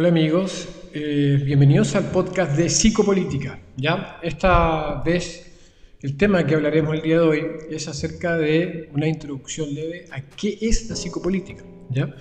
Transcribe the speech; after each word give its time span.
Hola 0.00 0.08
amigos, 0.08 0.66
eh, 0.94 1.42
bienvenidos 1.44 1.94
al 1.94 2.04
podcast 2.04 2.56
de 2.56 2.70
Psicopolítica. 2.70 3.60
¿ya? 3.76 4.18
Esta 4.22 5.02
vez 5.02 5.60
el 6.00 6.16
tema 6.16 6.46
que 6.46 6.54
hablaremos 6.54 6.94
el 6.94 7.02
día 7.02 7.20
de 7.20 7.26
hoy 7.26 7.42
es 7.68 7.86
acerca 7.86 8.38
de 8.38 8.88
una 8.94 9.06
introducción 9.06 9.74
leve 9.74 10.06
a 10.10 10.22
qué 10.22 10.56
es 10.62 10.88
la 10.88 10.96
psicopolítica. 10.96 11.64
¿ya? 11.90 12.14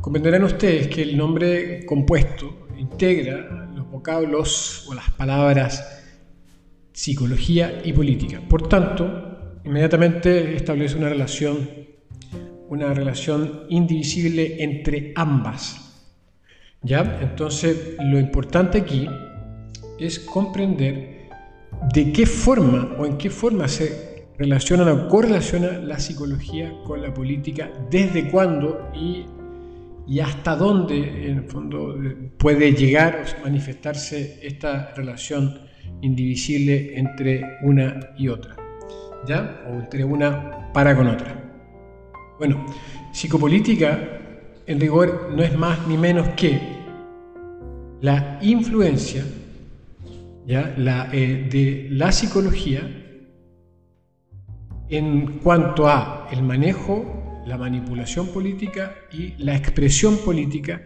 Comprenderán 0.00 0.42
ustedes 0.42 0.88
que 0.88 1.02
el 1.02 1.16
nombre 1.16 1.86
compuesto 1.86 2.66
integra 2.76 3.68
los 3.76 3.88
vocablos 3.88 4.86
o 4.88 4.94
las 4.94 5.08
palabras 5.10 6.02
psicología 6.92 7.80
y 7.84 7.92
política. 7.92 8.42
Por 8.48 8.68
tanto, 8.68 9.60
inmediatamente 9.64 10.56
establece 10.56 10.96
una 10.96 11.08
relación, 11.08 11.70
una 12.68 12.92
relación 12.92 13.66
indivisible 13.68 14.64
entre 14.64 15.12
ambas 15.14 15.89
¿Ya? 16.82 17.18
Entonces, 17.20 17.96
lo 18.00 18.18
importante 18.18 18.78
aquí 18.78 19.06
es 19.98 20.18
comprender 20.18 21.28
de 21.92 22.12
qué 22.12 22.26
forma 22.26 22.96
o 22.98 23.06
en 23.06 23.18
qué 23.18 23.30
forma 23.30 23.68
se 23.68 24.10
relaciona 24.38 24.90
o 24.90 25.08
correlaciona 25.08 25.72
la 25.72 25.98
psicología 25.98 26.72
con 26.86 27.02
la 27.02 27.12
política, 27.12 27.70
desde 27.90 28.30
cuándo 28.30 28.90
y, 28.94 29.26
y 30.08 30.20
hasta 30.20 30.56
dónde, 30.56 31.30
en 31.30 31.38
el 31.38 31.44
fondo, 31.44 31.94
puede 32.38 32.72
llegar 32.72 33.24
o 33.38 33.44
manifestarse 33.44 34.40
esta 34.42 34.94
relación 34.94 35.60
indivisible 36.00 36.98
entre 36.98 37.58
una 37.62 38.00
y 38.16 38.28
otra, 38.28 38.56
¿ya? 39.26 39.62
O 39.68 39.74
entre 39.74 40.04
una 40.04 40.72
para 40.72 40.96
con 40.96 41.08
otra. 41.08 41.36
Bueno, 42.38 42.64
psicopolítica 43.12 44.19
en 44.70 44.78
rigor 44.78 45.32
no 45.34 45.42
es 45.42 45.56
más 45.58 45.84
ni 45.88 45.96
menos 45.96 46.28
que 46.36 46.60
la 48.00 48.38
influencia 48.40 49.24
¿ya? 50.46 50.72
La, 50.76 51.10
eh, 51.12 51.48
de 51.50 51.88
la 51.90 52.12
psicología 52.12 52.88
en 54.88 55.38
cuanto 55.38 55.88
a 55.88 56.28
el 56.30 56.44
manejo, 56.44 57.42
la 57.46 57.58
manipulación 57.58 58.28
política 58.28 58.94
y 59.10 59.34
la 59.38 59.56
expresión 59.56 60.18
política 60.18 60.80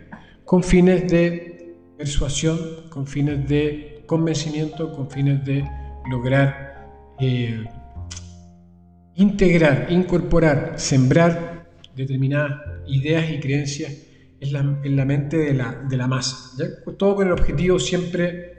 con 0.46 0.62
fines 0.62 1.06
de 1.10 1.76
persuasión, 1.98 2.58
con 2.88 3.06
fines 3.06 3.46
de 3.46 4.02
convencimiento, 4.06 4.92
con 4.92 5.10
fines 5.10 5.44
de 5.44 5.62
lograr 6.10 7.14
eh, 7.20 7.66
integrar, 9.16 9.88
incorporar, 9.90 10.74
sembrar 10.76 11.53
determinadas 11.94 12.60
ideas 12.86 13.30
y 13.30 13.40
creencias 13.40 13.92
en 14.40 14.96
la, 14.96 15.04
mente 15.04 15.36
de 15.36 15.54
la, 15.54 15.84
de 15.88 15.96
la 15.96 16.06
masa. 16.06 16.56
Todo 16.98 17.16
con 17.16 17.26
el 17.26 17.32
objetivo 17.32 17.78
siempre 17.78 18.54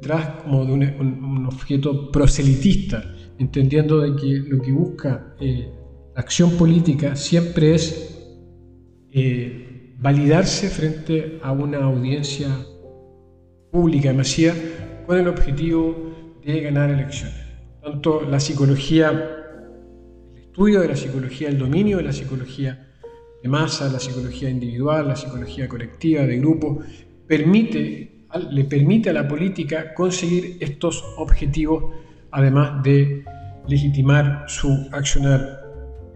tras 0.00 0.42
como 0.42 0.64
de 0.64 0.72
un, 0.72 1.46
objeto 1.46 2.10
proselitista, 2.10 3.04
entendiendo 3.38 4.00
de 4.00 4.16
que 4.16 4.26
lo 4.48 4.62
que 4.62 4.72
busca 4.72 5.34
eh, 5.40 5.70
la 6.14 6.20
acción 6.20 6.52
política 6.52 7.16
siempre 7.16 7.74
es 7.74 8.18
eh, 9.12 9.94
validarse 9.98 10.68
frente 10.68 11.38
a 11.42 11.52
una 11.52 11.78
audiencia 11.84 12.48
pública 13.70 14.12
masiva 14.12 14.54
con 15.06 15.18
el 15.18 15.28
objetivo 15.28 16.40
de 16.44 16.60
ganar 16.60 16.90
elecciones. 16.90 17.36
Tanto 17.82 18.22
la 18.22 18.40
psicología 18.40 19.39
estudio 20.60 20.80
de 20.82 20.88
la 20.88 20.96
psicología, 20.96 21.48
el 21.48 21.56
dominio 21.56 21.96
de 21.96 22.02
la 22.02 22.12
psicología 22.12 22.86
de 23.42 23.48
masa, 23.48 23.90
la 23.90 23.98
psicología 23.98 24.50
individual, 24.50 25.08
la 25.08 25.16
psicología 25.16 25.66
colectiva, 25.66 26.26
de 26.26 26.38
grupo, 26.38 26.80
permite, 27.26 28.26
le 28.50 28.64
permite 28.64 29.08
a 29.08 29.14
la 29.14 29.26
política 29.26 29.94
conseguir 29.94 30.58
estos 30.60 31.02
objetivos, 31.16 31.94
además 32.30 32.82
de 32.82 33.24
legitimar 33.68 34.44
su 34.48 34.86
accionar 34.92 35.62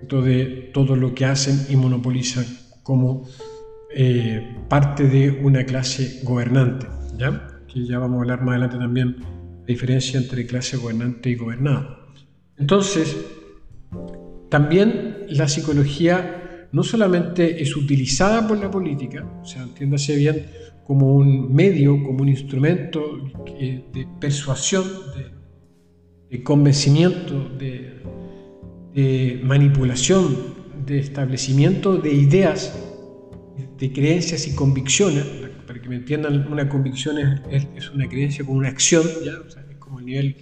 de 0.02 0.70
todo 0.74 0.94
lo 0.94 1.14
que 1.14 1.24
hacen 1.24 1.58
y 1.70 1.76
monopolizan 1.76 2.44
como 2.82 3.26
eh, 3.96 4.46
parte 4.68 5.08
de 5.08 5.30
una 5.30 5.64
clase 5.64 6.20
gobernante, 6.22 6.86
¿ya? 7.16 7.48
que 7.66 7.86
ya 7.86 7.98
vamos 7.98 8.18
a 8.18 8.20
hablar 8.20 8.42
más 8.42 8.50
adelante 8.50 8.76
también 8.76 9.16
la 9.60 9.66
diferencia 9.68 10.20
entre 10.20 10.44
clase 10.44 10.76
gobernante 10.76 11.30
y 11.30 11.34
gobernada. 11.34 12.00
Entonces, 12.58 13.16
también 14.54 15.26
la 15.30 15.48
psicología 15.48 16.68
no 16.70 16.84
solamente 16.84 17.60
es 17.60 17.74
utilizada 17.74 18.46
por 18.46 18.56
la 18.56 18.70
política, 18.70 19.26
o 19.42 19.44
sea, 19.44 19.64
entiéndase 19.64 20.14
bien, 20.14 20.46
como 20.86 21.12
un 21.12 21.52
medio, 21.52 22.00
como 22.04 22.22
un 22.22 22.28
instrumento 22.28 23.00
de 23.58 24.06
persuasión, 24.20 24.84
de, 26.30 26.44
convencimiento, 26.44 27.48
de, 27.58 29.40
manipulación, 29.42 30.36
de 30.86 31.00
establecimiento 31.00 31.96
de 31.96 32.12
ideas, 32.12 32.80
de 33.76 33.92
creencias 33.92 34.46
y 34.46 34.54
convicciones. 34.54 35.24
Para 35.66 35.82
que 35.82 35.88
me 35.88 35.96
entiendan, 35.96 36.46
una 36.46 36.68
convicción 36.68 37.16
es, 37.50 37.90
una 37.90 38.08
creencia 38.08 38.44
con 38.44 38.56
una 38.56 38.68
acción, 38.68 39.02
¿ya? 39.24 39.32
es 39.48 39.78
como 39.80 39.98
el 39.98 40.06
nivel 40.06 40.36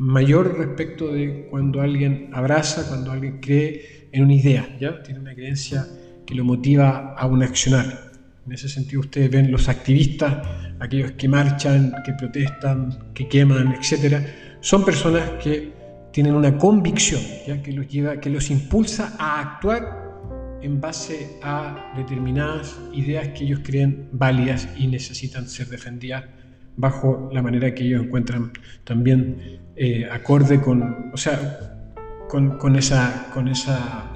mayor 0.00 0.56
respecto 0.56 1.12
de 1.12 1.46
cuando 1.50 1.82
alguien 1.82 2.30
abraza, 2.32 2.88
cuando 2.88 3.12
alguien 3.12 3.38
cree 3.38 4.08
en 4.12 4.24
una 4.24 4.32
idea, 4.32 4.66
¿ya? 4.80 5.02
Tiene 5.02 5.20
una 5.20 5.34
creencia 5.34 5.86
que 6.24 6.34
lo 6.34 6.42
motiva 6.42 7.14
a 7.14 7.26
un 7.26 7.42
accionar. 7.42 8.10
En 8.46 8.52
ese 8.52 8.70
sentido 8.70 9.00
ustedes 9.00 9.30
ven 9.30 9.52
los 9.52 9.68
activistas, 9.68 10.38
aquellos 10.78 11.12
que 11.12 11.28
marchan, 11.28 11.92
que 12.02 12.14
protestan, 12.14 13.12
que 13.12 13.28
queman, 13.28 13.74
etc. 13.74 14.26
Son 14.60 14.86
personas 14.86 15.32
que 15.32 15.70
tienen 16.12 16.34
una 16.34 16.56
convicción 16.56 17.20
¿ya? 17.46 17.62
Que, 17.62 17.70
los 17.72 17.86
lleva, 17.86 18.18
que 18.20 18.30
los 18.30 18.50
impulsa 18.50 19.14
a 19.18 19.38
actuar 19.38 20.58
en 20.62 20.80
base 20.80 21.38
a 21.42 21.92
determinadas 21.94 22.74
ideas 22.94 23.28
que 23.28 23.44
ellos 23.44 23.60
creen 23.62 24.08
válidas 24.12 24.66
y 24.78 24.86
necesitan 24.86 25.46
ser 25.46 25.68
defendidas 25.68 26.24
bajo 26.76 27.28
la 27.32 27.42
manera 27.42 27.74
que 27.74 27.84
ellos 27.84 28.04
encuentran 28.04 28.52
también 28.84 29.60
eh, 29.76 30.08
acorde 30.10 30.60
con, 30.60 31.10
o 31.12 31.16
sea, 31.16 31.76
con, 32.28 32.76
esa, 32.76 33.30
con, 33.34 33.48
esa, 33.48 34.10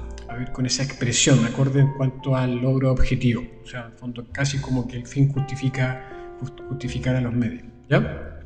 con 0.53 0.65
esa 0.65 0.83
expresión, 0.83 1.43
acorde 1.45 1.81
en 1.81 1.93
cuanto 1.93 2.35
al 2.35 2.57
logro 2.57 2.91
objetivo. 2.91 3.43
O 3.63 3.67
sea, 3.67 3.87
en 3.91 3.97
fondo, 3.97 4.27
casi 4.31 4.59
como 4.59 4.87
que 4.87 4.97
el 4.97 5.07
fin 5.07 5.31
justifica, 5.31 6.35
justificar 6.69 7.15
a 7.15 7.21
los 7.21 7.33
medios. 7.33 7.63
¿ya? 7.89 8.39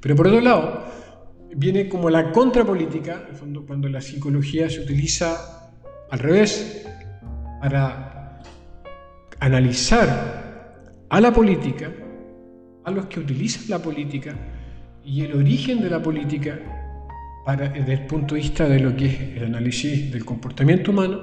Pero 0.00 0.16
por 0.16 0.28
otro 0.28 0.40
lado, 0.40 0.84
viene 1.56 1.88
como 1.88 2.08
la 2.10 2.32
contrapolítica, 2.32 3.26
en 3.28 3.36
fondo, 3.36 3.66
cuando 3.66 3.88
la 3.88 4.00
psicología 4.00 4.70
se 4.70 4.80
utiliza 4.80 5.70
al 6.10 6.18
revés, 6.18 6.86
para 7.60 8.40
analizar 9.38 11.04
a 11.08 11.20
la 11.20 11.32
política 11.32 11.92
los 12.90 13.06
que 13.06 13.20
utilizan 13.20 13.64
la 13.68 13.78
política 13.80 14.34
y 15.04 15.22
el 15.22 15.34
origen 15.34 15.80
de 15.80 15.90
la 15.90 16.02
política 16.02 16.58
para, 17.44 17.68
desde 17.68 17.94
el 17.94 18.06
punto 18.06 18.34
de 18.34 18.40
vista 18.40 18.68
de 18.68 18.80
lo 18.80 18.94
que 18.94 19.06
es 19.06 19.20
el 19.36 19.44
análisis 19.44 20.12
del 20.12 20.24
comportamiento 20.24 20.90
humano 20.90 21.20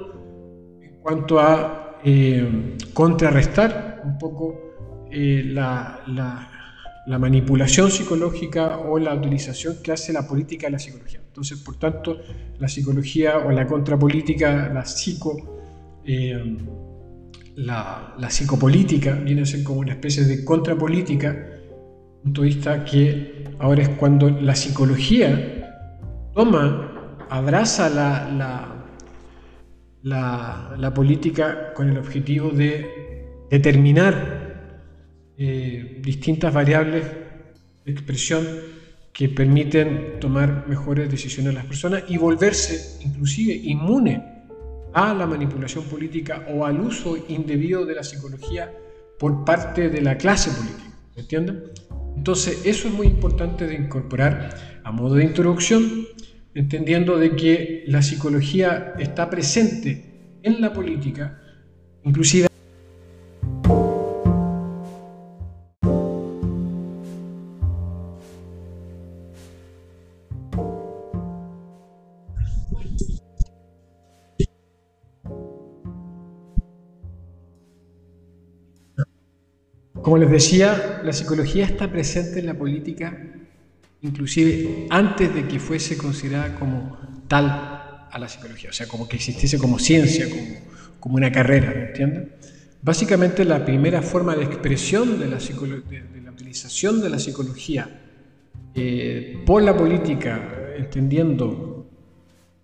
en 0.82 1.00
cuanto 1.00 1.38
a 1.38 1.98
eh, 2.04 2.76
contrarrestar 2.92 4.02
un 4.04 4.18
poco 4.18 5.06
eh, 5.10 5.42
la, 5.46 6.02
la, 6.06 7.18
manipulación 7.18 7.90
psicológica 7.90 8.78
o 8.78 8.98
la 8.98 9.14
utilización 9.14 9.76
que 9.82 9.92
hace 9.92 10.12
la 10.12 10.28
política 10.28 10.66
de 10.66 10.72
la 10.72 10.78
psicología. 10.78 11.20
Entonces, 11.26 11.58
por 11.58 11.78
tanto, 11.78 12.18
la 12.58 12.68
psicología 12.68 13.38
o 13.38 13.50
la 13.50 13.66
contrapolítica, 13.66 14.70
la 14.72 14.84
psico... 14.84 16.00
Eh, 16.04 16.56
la, 17.58 18.28
psicopolítica 18.30 19.14
viene 19.14 19.42
a 19.42 19.46
ser 19.46 19.64
como 19.64 19.80
una 19.80 19.92
especie 19.92 20.24
de 20.24 20.44
contrapolítica, 20.44 21.46
punto 22.22 22.42
de 22.42 22.48
vista 22.48 22.84
que 22.84 23.44
ahora 23.58 23.82
es 23.82 23.88
cuando 23.90 24.28
la 24.28 24.54
psicología 24.54 26.30
toma, 26.34 27.16
abraza 27.30 27.88
la, 27.88 28.84
la, 30.02 30.94
política 30.94 31.72
con 31.74 31.90
el 31.90 31.98
objetivo 31.98 32.50
de 32.50 33.46
determinar 33.50 34.84
eh, 35.36 36.00
distintas 36.02 36.52
variables 36.52 37.04
de 37.84 37.92
expresión 37.92 38.46
que 39.12 39.28
permiten 39.28 40.20
tomar 40.20 40.66
mejores 40.68 41.10
decisiones 41.10 41.52
a 41.52 41.54
las 41.54 41.66
personas 41.66 42.04
y 42.08 42.16
volverse 42.18 43.04
inclusive 43.04 43.52
inmune 43.52 44.38
a 44.92 45.14
la 45.14 45.26
manipulación 45.26 45.84
política 45.84 46.46
o 46.52 46.64
al 46.64 46.80
uso 46.80 47.16
indebido 47.28 47.84
de 47.84 47.94
la 47.94 48.02
psicología 48.02 48.72
por 49.18 49.44
parte 49.44 49.90
de 49.90 50.00
la 50.00 50.16
clase 50.16 50.50
política. 50.50 50.96
¿Me 51.16 51.22
entienden? 51.22 51.64
Entonces, 52.28 52.60
eso 52.66 52.88
es 52.88 52.92
muy 52.92 53.06
importante 53.06 53.66
de 53.66 53.74
incorporar 53.74 54.50
a 54.84 54.92
modo 54.92 55.14
de 55.14 55.24
introducción, 55.24 56.06
entendiendo 56.52 57.16
de 57.16 57.34
que 57.34 57.84
la 57.86 58.02
psicología 58.02 58.92
está 58.98 59.30
presente 59.30 60.36
en 60.42 60.60
la 60.60 60.74
política, 60.74 61.40
inclusive 62.04 62.47
como 80.08 80.16
les 80.16 80.30
decía, 80.30 81.02
la 81.04 81.12
psicología 81.12 81.66
está 81.66 81.92
presente 81.92 82.40
en 82.40 82.46
la 82.46 82.54
política 82.54 83.14
inclusive 84.00 84.86
antes 84.88 85.34
de 85.34 85.46
que 85.46 85.58
fuese 85.58 85.98
considerada 85.98 86.54
como 86.54 86.96
tal 87.28 87.44
a 88.10 88.18
la 88.18 88.26
psicología, 88.26 88.70
o 88.70 88.72
sea, 88.72 88.88
como 88.88 89.06
que 89.06 89.16
existiese 89.16 89.58
como 89.58 89.78
ciencia, 89.78 90.26
como, 90.98 91.16
una 91.16 91.30
carrera, 91.30 91.88
¿entienden? 91.88 92.32
Básicamente 92.80 93.44
la 93.44 93.66
primera 93.66 94.00
forma 94.00 94.34
de 94.34 94.44
expresión 94.44 95.20
de 95.20 95.26
la, 95.26 95.36
de, 95.36 96.22
la 96.24 96.30
utilización 96.30 97.02
de 97.02 97.10
la 97.10 97.18
psicología 97.18 98.00
eh, 98.74 99.42
por 99.44 99.62
la 99.62 99.76
política, 99.76 100.72
entendiendo, 100.74 101.86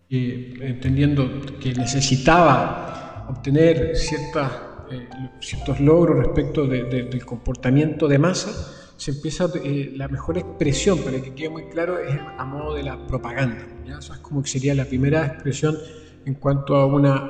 eh, 0.08 0.54
entendiendo 0.62 1.42
que 1.60 1.74
necesitaba 1.74 3.26
obtener 3.28 3.96
ciertas, 3.96 4.50
eh, 4.90 5.08
ciertos 5.40 5.80
logros 5.80 6.18
respecto 6.18 6.66
del 6.66 7.24
comportamiento 7.24 8.08
de 8.08 8.18
masa, 8.18 8.50
se 8.96 9.10
empieza 9.10 9.50
eh, 9.62 9.92
la 9.96 10.08
mejor 10.08 10.38
expresión, 10.38 10.98
para 10.98 11.20
que 11.20 11.34
quede 11.34 11.48
muy 11.48 11.64
claro, 11.64 11.98
es 11.98 12.18
a 12.38 12.44
modo 12.44 12.74
de 12.74 12.82
la 12.82 13.06
propaganda. 13.06 13.66
¿ya? 13.86 13.98
Eso 13.98 14.14
es 14.14 14.20
como 14.20 14.42
que 14.42 14.48
sería 14.48 14.74
la 14.74 14.84
primera 14.84 15.26
expresión 15.26 15.76
en 16.24 16.34
cuanto 16.34 16.76
a, 16.76 16.86
una, 16.86 17.28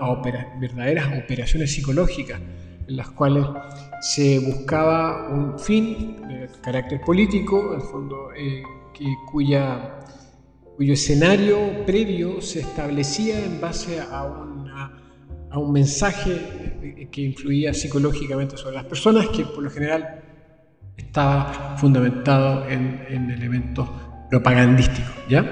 verdaderas 0.60 1.18
operaciones 1.24 1.72
psicológicas 1.72 2.40
en 2.86 2.96
las 2.96 3.10
cuales 3.10 3.46
se 4.00 4.38
buscaba 4.38 5.28
un 5.30 5.58
fin 5.58 6.28
de 6.28 6.48
carácter 6.60 7.00
político, 7.00 7.74
en 7.74 7.80
fondo, 7.80 8.28
eh, 8.36 8.62
que, 8.92 9.06
cuya, 9.32 10.00
cuyo 10.76 10.92
escenario 10.92 11.84
previo 11.86 12.40
se 12.40 12.60
establecía 12.60 13.42
en 13.42 13.60
base 13.60 14.00
a, 14.00 14.20
a 15.50 15.58
un 15.58 15.72
mensaje 15.72 16.73
que 17.10 17.22
influía 17.22 17.72
psicológicamente 17.72 18.56
sobre 18.56 18.76
las 18.76 18.84
personas, 18.84 19.28
que 19.28 19.44
por 19.44 19.62
lo 19.62 19.70
general 19.70 20.22
estaba 20.96 21.76
fundamentado 21.78 22.68
en, 22.68 23.30
elementos 23.30 23.88
propagandísticos. 24.30 25.14
¿ya? 25.28 25.50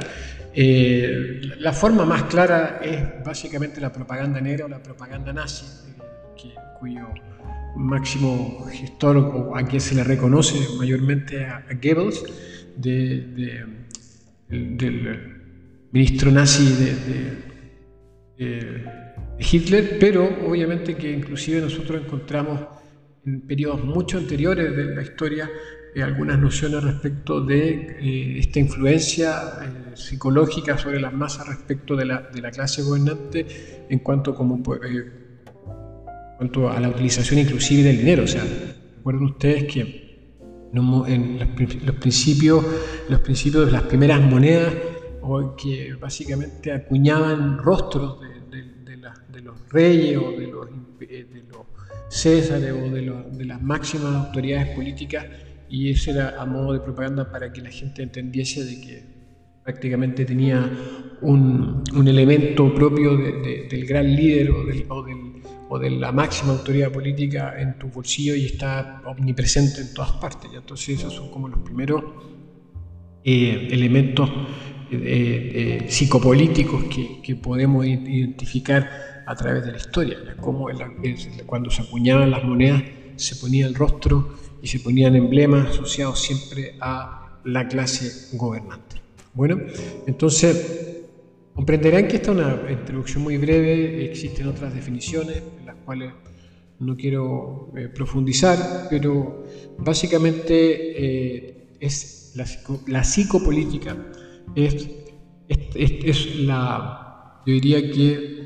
Eh, 0.55 1.41
la 1.59 1.73
forma 1.73 2.05
más 2.05 2.25
clara 2.25 2.81
es 2.83 3.25
básicamente 3.25 3.81
la 3.81 3.93
propaganda 3.93 4.41
negra 4.41 4.67
o 4.67 4.69
la 4.69 4.83
propaganda 4.83 5.33
nazi, 5.33 5.65
eh, 6.45 6.55
cuyo 6.79 7.09
máximo 7.77 8.67
gestor 8.71 9.17
o 9.17 9.57
a 9.57 9.63
quien 9.65 9.81
se 9.81 9.95
le 9.95 10.05
reconoce 10.05 10.59
mayormente 10.77 11.45
a, 11.45 11.65
Goebbels, 11.81 12.23
del 12.77 13.67
ministro 15.91 16.31
nazi 16.31 16.65
de 18.37 19.02
Hitler, 19.39 19.97
pero 19.99 20.25
obviamente 20.47 20.95
que 20.95 21.11
inclusive 21.11 21.61
nosotros 21.61 22.03
encontramos 22.05 22.61
en 23.25 23.41
periodos 23.43 23.85
mucho 23.85 24.19
anteriores 24.19 24.77
de 24.77 24.95
la 24.95 25.03
historia 25.03 25.51
eh, 25.95 26.03
algunas 26.03 26.39
nociones 26.39 26.83
respecto 26.83 27.41
de 27.41 27.99
eh, 28.01 28.39
esta 28.39 28.61
influencia 28.61 29.43
eh, 29.63 29.97
psicológica 29.97 30.79
sobre 30.79 30.99
las 30.99 31.13
masas 31.13 31.47
respecto 31.47 31.97
de 31.97 32.07
la, 32.07 32.23
de 32.33 32.41
la 32.41 32.51
clase 32.51 32.83
gobernante 32.83 33.85
en 33.91 33.99
cuanto, 33.99 34.35
como, 34.35 34.63
cuanto 34.63 36.71
a 36.71 36.81
la 36.81 36.89
utilización 36.89 37.41
inclusive 37.41 37.83
del 37.83 37.99
dinero. 37.99 38.25
O 38.25 38.27
sea, 38.27 38.43
recuerden 38.97 39.25
ustedes 39.25 39.65
que 39.65 40.03
en 40.73 41.39
los, 41.85 41.97
principios, 41.97 42.65
los 43.11 43.21
principios 43.21 43.67
de 43.67 43.73
las 43.73 43.83
primeras 43.83 44.23
monedas 44.23 44.73
que 45.63 45.95
básicamente 46.01 46.73
acuñaban 46.73 47.59
rostros 47.59 48.21
de, 48.21 48.42
reyes 49.73 50.19
o 50.19 50.33
de 50.33 50.47
los, 50.47 50.69
de 50.99 51.45
los 51.49 51.67
César 52.13 52.61
o 52.73 52.91
de, 52.91 53.45
las 53.47 53.63
máximas 53.63 54.27
autoridades 54.27 54.77
políticas 54.77 55.25
y 55.71 55.89
eso 55.89 56.11
era 56.11 56.39
a 56.39 56.45
modo 56.45 56.75
de 56.75 56.81
propaganda 56.81 57.33
para 57.33 57.51
que 57.51 57.63
la 57.63 57.71
gente 57.71 58.03
entendiese 58.03 58.65
de 58.67 58.81
que 58.83 59.03
prácticamente 59.65 60.27
tenía 60.27 60.71
un, 61.23 61.83
elemento 62.07 62.75
propio 62.75 63.17
del 63.17 63.87
gran 63.87 64.15
líder 64.15 64.51
o, 64.51 65.79
de 65.79 65.91
la 65.91 66.13
máxima 66.13 66.53
autoridad 66.53 66.93
política 66.93 67.59
en 67.59 67.79
tu 67.79 67.89
bolsillo 67.89 68.35
y 68.35 68.45
está 68.45 69.01
omnipresente 69.07 69.81
en 69.81 69.95
todas 69.95 70.13
partes. 70.13 70.51
Y 70.53 70.57
entonces 70.57 70.99
esos 70.99 71.15
son 71.15 71.31
como 71.31 71.49
los 71.49 71.61
primeros 71.61 72.05
eh, 73.25 73.69
elementos 73.71 74.29
eh, 74.91 75.81
eh, 75.81 75.87
psicopolíticos 75.89 76.85
que 77.23 77.37
podemos 77.37 77.87
identificar 77.87 79.12
a 79.27 79.35
través 79.35 79.65
de 79.65 79.73
la 79.73 79.79
historia, 79.79 80.19
como 80.41 80.69
cuando 81.47 81.71
se 81.71 81.83
acuñaban 81.83 82.31
las 82.31 82.45
monedas 82.45 82.83
se 83.17 83.37
ponía 83.37 83.67
el 83.67 83.75
rostro 83.75 84.35
y 84.63 84.67
se 84.67 84.81
ponían 84.81 85.17
emblemas 85.17 85.69
asociados 85.71 86.21
siempre 86.21 86.77
a 86.81 87.41
la 87.45 87.69
clase 87.69 88.37
gobernante. 88.37 88.97
Bueno, 89.35 89.59
entonces 90.07 91.05
comprenderán 91.55 92.09
que 92.09 92.17
esta 92.17 92.33
es 92.33 92.39
una 92.39 92.71
introducción 92.71 93.23
muy 93.23 93.39
breve, 93.39 94.11
existen 94.11 94.49
otras 94.49 94.75
definiciones 94.75 95.43
en 95.59 95.67
las 95.67 95.77
cuales 95.77 96.13
no 96.79 96.97
quiero 96.97 97.73
eh, 97.77 97.89
profundizar, 97.89 98.89
pero 98.91 99.45
básicamente 99.79 100.55
eh, 100.55 101.69
es 101.81 102.35
la, 102.87 103.05
psicopolítica, 103.05 103.97
es, 104.55 104.89
es 105.49 106.37
la, 106.41 107.41
yo 107.47 107.53
diría 107.53 107.91
que 107.91 108.42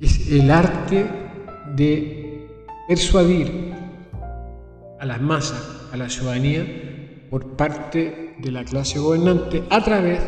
es 0.00 0.30
el 0.30 0.50
arte 0.50 1.06
de 1.74 2.48
persuadir 2.88 3.72
a 5.00 5.06
las 5.06 5.20
masas, 5.20 5.88
a 5.92 5.96
la 5.96 6.08
ciudadanía, 6.08 6.66
por 7.30 7.56
parte 7.56 8.34
de 8.38 8.50
la 8.50 8.64
clase 8.64 8.98
gobernante 8.98 9.64
a 9.70 9.82
través 9.82 10.20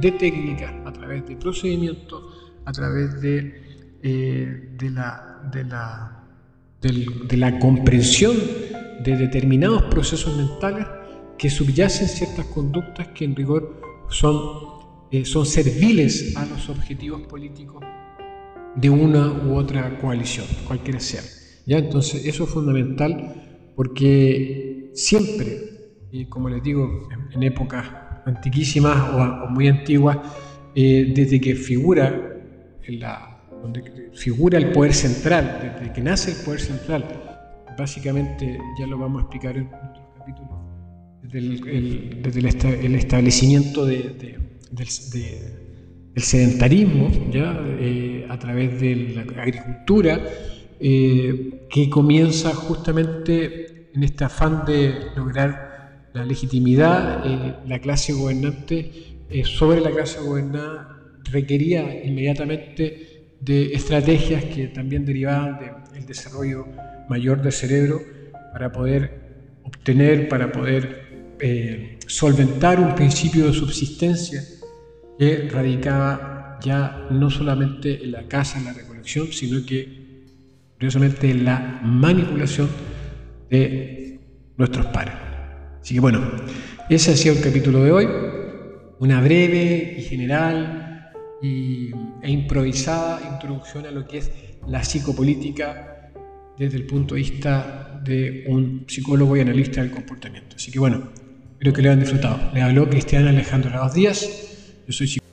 de 0.00 0.12
técnicas, 0.12 0.72
a 0.84 0.92
través 0.92 1.26
de 1.26 1.36
procedimientos, 1.36 2.22
a 2.64 2.72
través 2.72 3.20
de, 3.20 3.98
eh, 4.02 4.68
de, 4.76 4.90
la, 4.90 5.40
de, 5.52 5.64
la, 5.64 6.24
de, 6.80 7.36
la, 7.36 7.58
comprensión 7.58 8.36
de 9.02 9.16
determinados 9.16 9.82
procesos 9.84 10.36
mentales 10.36 10.86
que 11.38 11.50
subyacen 11.50 12.08
ciertas 12.08 12.46
conductas 12.46 13.08
que 13.08 13.24
en 13.24 13.34
rigor 13.34 13.80
son, 14.08 15.08
eh, 15.10 15.24
son 15.24 15.46
serviles 15.46 16.36
a 16.36 16.46
los 16.46 16.68
objetivos 16.68 17.22
políticos 17.22 17.84
de 18.76 18.90
una 18.90 19.32
u 19.32 19.54
otra 19.54 19.98
coalición, 19.98 20.46
cualquiera 20.66 21.00
sea. 21.00 21.22
¿ya? 21.66 21.78
Entonces, 21.78 22.24
eso 22.26 22.44
es 22.44 22.50
fundamental 22.50 23.72
porque 23.76 24.90
siempre, 24.94 26.06
y 26.10 26.26
como 26.26 26.48
les 26.48 26.62
digo, 26.62 27.08
en, 27.32 27.42
épocas 27.42 27.86
antiquísimas 28.26 28.96
o, 29.14 29.50
muy 29.50 29.68
antiguas, 29.68 30.18
eh, 30.74 31.12
desde 31.14 31.40
que 31.40 31.54
figura 31.54 32.32
el 34.58 34.72
poder 34.72 34.94
central, 34.94 35.76
desde 35.80 35.92
que 35.92 36.00
nace 36.00 36.32
el 36.32 36.44
poder 36.44 36.60
central, 36.60 37.04
básicamente 37.76 38.58
ya 38.78 38.86
lo 38.86 38.98
vamos 38.98 39.20
a 39.20 39.22
explicar 39.22 39.56
en 39.56 39.66
otros 39.66 40.06
capítulos, 40.18 40.50
desde 41.22 42.38
el, 42.86 42.94
establecimiento 42.94 43.86
de, 43.86 44.38
el 46.14 46.22
sedentarismo, 46.22 47.10
¿ya? 47.32 47.60
Eh, 47.80 48.26
a 48.28 48.38
través 48.38 48.80
de 48.80 49.14
la 49.14 49.42
agricultura, 49.42 50.20
eh, 50.80 51.66
que 51.68 51.90
comienza 51.90 52.54
justamente 52.54 53.90
en 53.94 54.02
este 54.02 54.24
afán 54.24 54.64
de 54.64 54.94
lograr 55.16 56.08
la 56.12 56.24
legitimidad, 56.24 57.26
eh, 57.26 57.54
la 57.66 57.78
clase 57.80 58.12
gobernante 58.12 58.90
sobre 59.44 59.80
la 59.80 59.90
clase 59.90 60.20
gobernada 60.20 61.00
requería 61.24 62.04
inmediatamente 62.04 63.34
de 63.40 63.72
estrategias 63.72 64.44
que 64.44 64.68
también 64.68 65.04
derivaban 65.04 65.58
del 65.92 66.06
desarrollo 66.06 66.66
mayor 67.08 67.42
del 67.42 67.52
cerebro 67.52 68.00
para 68.52 68.70
poder 68.70 69.58
obtener, 69.64 70.28
para 70.28 70.52
poder 70.52 71.98
solventar 72.06 72.78
un 72.78 72.94
principio 72.94 73.46
de 73.46 73.54
subsistencia 73.54 74.40
que 75.18 75.48
radicaba 75.50 76.58
ya 76.62 77.06
no 77.10 77.30
solamente 77.30 78.04
en 78.04 78.12
la 78.12 78.26
casa, 78.26 78.58
en 78.58 78.64
la 78.64 78.72
recolección, 78.72 79.28
sino 79.32 79.64
que 79.66 80.04
curiosamente 80.74 81.30
en 81.30 81.44
la 81.44 81.80
manipulación 81.82 82.68
de 83.50 84.20
nuestros 84.56 84.86
padres. 84.86 85.14
Así 85.80 85.94
que 85.94 86.00
bueno, 86.00 86.20
ese 86.88 87.12
ha 87.12 87.16
sido 87.16 87.34
el 87.34 87.42
capítulo 87.42 87.82
de 87.82 87.92
hoy, 87.92 88.08
una 88.98 89.20
breve 89.20 89.96
y 89.98 90.02
general 90.02 91.12
y, 91.42 91.90
e 92.22 92.30
improvisada 92.30 93.20
introducción 93.32 93.86
a 93.86 93.90
lo 93.90 94.06
que 94.06 94.18
es 94.18 94.30
la 94.66 94.82
psicopolítica 94.82 96.10
desde 96.58 96.78
el 96.78 96.86
punto 96.86 97.14
de 97.14 97.20
vista 97.20 98.00
de 98.02 98.44
un 98.48 98.84
psicólogo 98.88 99.36
y 99.36 99.40
analista 99.40 99.82
del 99.82 99.90
comportamiento. 99.90 100.56
Así 100.56 100.70
que 100.70 100.78
bueno, 100.78 101.08
espero 101.52 101.72
que 101.72 101.82
lo 101.82 101.90
hayan 101.90 102.00
disfrutado. 102.00 102.38
Le 102.54 102.62
habló 102.62 102.88
Cristiana 102.88 103.30
Alejandro 103.30 103.70
Lados 103.70 103.94
Díaz. 103.94 104.53
Yo 104.86 104.92
soy 104.92 105.23